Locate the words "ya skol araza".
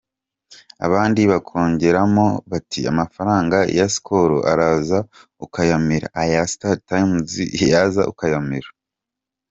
3.77-4.99